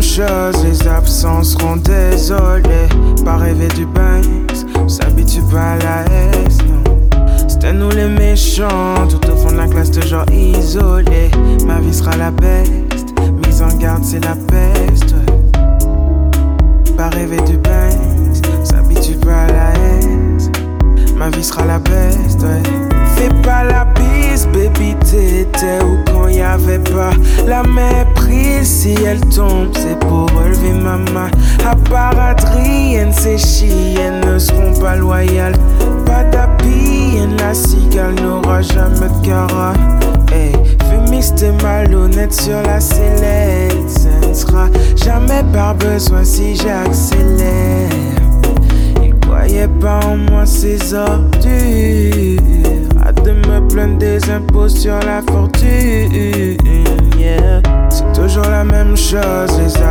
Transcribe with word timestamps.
chose, 0.00 0.64
les 0.64 0.88
absents 0.88 1.42
seront 1.42 1.76
désolés. 1.76 2.88
Pas 3.24 3.36
rêver 3.36 3.68
du 3.68 3.86
on 4.76 4.88
s'habitue 4.88 5.42
pas 5.52 5.72
à 5.72 5.78
la 5.78 6.04
haine. 6.10 6.48
C'était 7.48 7.72
nous 7.72 7.90
les 7.90 8.08
méchants, 8.08 9.06
tout 9.08 9.30
au 9.30 9.36
fond 9.36 9.52
de 9.52 9.58
la 9.58 9.66
classe, 9.66 9.90
toujours 9.90 10.24
isolé. 10.32 11.30
Ma 11.66 11.78
vie 11.80 11.94
sera 11.94 12.16
la 12.16 12.30
best, 12.30 12.72
mise 13.44 13.62
en 13.62 13.76
garde, 13.78 14.04
c'est 14.04 14.24
la 14.24 14.34
peste. 14.34 15.14
Pas 16.96 17.08
rêver 17.10 17.40
du 17.42 17.58
on 18.60 18.64
s'habitue 18.64 19.16
pas 19.16 19.42
à 19.42 19.46
la 19.46 19.72
haine. 19.74 20.38
Ma 21.16 21.28
vie 21.30 21.44
sera 21.44 21.64
la 21.66 21.78
best, 21.78 22.40
Fais 23.16 23.28
pas 23.42 23.64
la 23.64 23.84
bise, 23.84 24.46
baby, 24.46 24.94
t'étais 25.00 25.84
où 25.84 25.98
quand 26.10 26.28
y 26.28 26.40
avait 26.40 26.78
pas 26.78 27.10
la 27.46 27.62
Si 28.62 28.94
elle 29.06 29.20
tombe, 29.20 29.70
c'est 29.74 29.98
pour 29.98 30.30
relever 30.30 30.72
ma 30.72 30.96
main. 31.12 31.30
Adrienne, 32.18 33.12
ces 33.12 33.38
chiennes 33.38 34.20
ne 34.26 34.38
seront 34.38 34.72
pas 34.80 34.96
loyales. 34.96 35.56
Pas 36.06 36.24
d'habilles, 36.24 37.28
la 37.38 37.54
cigale 37.54 38.14
n'aura 38.22 38.62
jamais 38.62 39.08
de 39.08 39.26
cara. 39.26 39.72
Hey, 40.32 40.52
fumiste 40.88 41.36
t'es 41.36 41.52
malhonnête 41.62 42.32
sur 42.32 42.62
la 42.62 42.80
sellette. 42.80 43.72
Ce 43.88 44.28
ne 44.28 44.34
sera 44.34 44.68
jamais 44.96 45.42
par 45.52 45.74
besoin 45.74 46.24
si 46.24 46.54
j'accélère. 46.54 47.90
Il 49.02 49.14
croyait 49.20 49.68
pas 49.80 50.00
en 50.06 50.16
moi 50.16 50.46
ces 50.46 50.94
ordures. 50.94 52.40
Hâte 53.04 53.24
de 53.24 53.32
me 53.32 53.68
plaindre 53.68 53.98
des 53.98 54.30
impôts 54.30 54.68
sur 54.68 54.98
la 55.00 55.22
fortune. 55.30 56.56
Yeah. 59.12 59.40
C'est 59.48 59.64
toujours 59.64 59.80
la 59.80 59.86
même 59.86 59.89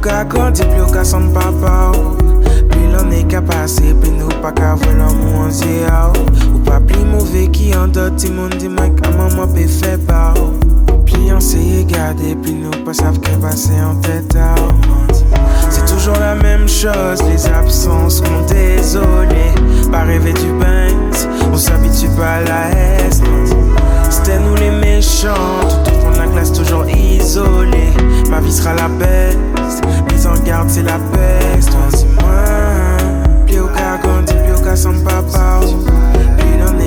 ka 0.00 0.24
grandi, 0.24 0.64
pli 0.64 0.80
ou 0.80 0.90
ka 0.92 1.04
san 1.04 1.30
papa 1.34 1.92
ou 1.96 2.16
Pli 2.70 2.86
lan 2.92 3.12
e 3.12 3.22
ka 3.30 3.42
pase, 3.44 3.94
pli 4.00 4.14
nou 4.16 4.32
pa 4.42 4.52
ka 4.56 4.74
vwe 4.80 4.94
lan 4.98 5.12
mou 5.20 5.44
ansye 5.46 5.84
a 5.90 6.08
ou 6.08 6.26
Ou 6.54 6.62
pa 6.66 6.80
pli 6.80 7.04
mouve 7.04 7.46
ki 7.54 7.72
an 7.76 7.92
do 7.94 8.08
ti 8.16 8.32
moun 8.32 8.52
di 8.58 8.68
man 8.68 8.96
ka 8.98 9.12
maman 9.18 9.52
pe 9.54 9.68
fe 9.68 9.96
ba 10.08 10.30
ou 10.40 11.00
Pli 11.04 11.30
anseye 11.34 11.84
gade, 11.90 12.34
pli 12.42 12.56
nou 12.62 12.84
pa 12.86 12.96
sav 12.96 13.20
ke 13.24 13.36
pase 13.44 13.76
an 13.84 14.00
teta 14.06 14.54
ou 14.66 14.90
C'est 15.70 15.86
toujours 15.86 16.16
la 16.18 16.34
même 16.34 16.68
chose, 16.68 17.22
les 17.30 17.46
absences 17.46 18.16
sont 18.16 18.40
désolées. 18.48 19.54
Pas 19.92 20.02
rêver 20.02 20.32
du 20.32 20.52
bain, 20.58 20.88
on 21.52 21.56
s'habitue 21.56 22.08
pas 22.16 22.34
à 22.34 22.40
la 22.40 22.70
haine. 22.70 22.99
texte, 31.38 31.76
dis-moi. 31.90 32.42
Pli 33.46 33.60
ou 33.60 33.68
ka 33.74 33.96
gondi, 34.02 34.34
pli 34.34 34.52
ou 34.52 34.62
papa 35.06 35.60
ou. 35.62 35.84
Pli 36.36 36.56
nan 36.58 36.80